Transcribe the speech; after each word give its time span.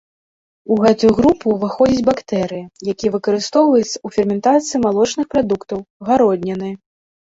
У 0.75 0.77
гэтую 0.83 1.11
групу 1.17 1.45
ўваходзяць 1.57 2.07
бактэрыі, 2.07 2.63
якія 2.93 3.11
выкарыстоўваюцца 3.17 3.91
ў 3.91 4.07
ферментацыі 4.15 4.83
малочных 4.87 5.25
прадуктаў, 5.35 5.77
гародніны. 6.09 6.69